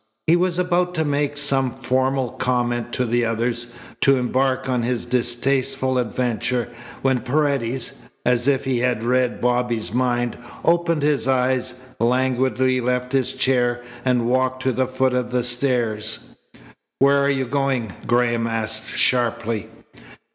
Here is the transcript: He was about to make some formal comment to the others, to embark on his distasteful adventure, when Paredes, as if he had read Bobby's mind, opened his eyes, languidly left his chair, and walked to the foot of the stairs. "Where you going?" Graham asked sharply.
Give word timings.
He 0.25 0.35
was 0.35 0.57
about 0.57 0.95
to 0.95 1.05
make 1.05 1.37
some 1.37 1.69
formal 1.69 2.29
comment 2.31 2.91
to 2.93 3.05
the 3.05 3.23
others, 3.23 3.67
to 3.99 4.17
embark 4.17 4.67
on 4.67 4.81
his 4.81 5.05
distasteful 5.05 5.99
adventure, 5.99 6.69
when 7.03 7.19
Paredes, 7.19 8.01
as 8.25 8.47
if 8.47 8.65
he 8.65 8.79
had 8.79 9.03
read 9.03 9.39
Bobby's 9.39 9.93
mind, 9.93 10.39
opened 10.65 11.03
his 11.03 11.27
eyes, 11.27 11.75
languidly 11.99 12.81
left 12.81 13.11
his 13.11 13.33
chair, 13.33 13.83
and 14.03 14.27
walked 14.27 14.63
to 14.63 14.71
the 14.71 14.87
foot 14.87 15.13
of 15.13 15.29
the 15.29 15.43
stairs. 15.43 16.33
"Where 16.97 17.29
you 17.29 17.45
going?" 17.45 17.93
Graham 18.07 18.47
asked 18.47 18.89
sharply. 18.89 19.69